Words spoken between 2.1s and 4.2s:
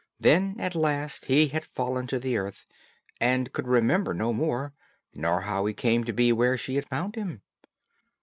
the earth, and could remember